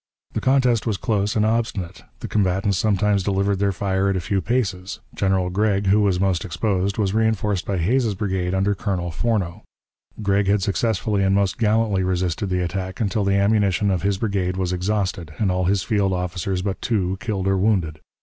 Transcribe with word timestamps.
The 0.33 0.41
contest 0.41 0.87
was 0.87 0.97
close 0.97 1.35
and 1.35 1.45
obstinate; 1.45 2.01
the 2.21 2.27
combatants 2.27 2.79
sometimes 2.79 3.21
delivered 3.21 3.59
their 3.59 3.71
fire 3.71 4.09
at 4.09 4.15
a 4.15 4.19
few 4.19 4.41
paces. 4.41 4.99
General 5.13 5.51
Gregg, 5.51 5.85
who 5.85 6.01
was 6.01 6.19
most 6.19 6.43
exposed, 6.43 6.97
was 6.97 7.11
reënforced 7.11 7.65
by 7.65 7.77
Hays's 7.77 8.15
brigade 8.15 8.55
under 8.55 8.73
Colonel 8.73 9.11
Forno. 9.11 9.61
Gregg 10.23 10.47
had 10.47 10.63
successfully 10.63 11.21
and 11.23 11.35
most 11.35 11.59
gallantly 11.59 12.03
resisted 12.03 12.49
the 12.49 12.63
attack 12.63 12.99
until 12.99 13.23
the 13.23 13.35
ammunition 13.35 13.91
of 13.91 14.01
his 14.01 14.17
brigade 14.17 14.57
was 14.57 14.73
exhausted 14.73 15.35
and 15.37 15.51
all 15.51 15.65
his 15.65 15.83
field 15.83 16.13
officers 16.13 16.63
but 16.63 16.81
two 16.81 17.15
killed 17.19 17.47
or 17.47 17.55
wounded. 17.59 17.99